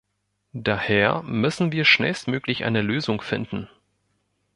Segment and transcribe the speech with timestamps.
[0.53, 3.69] Daher müssen wir schnellstmöglich eine Lösung finden.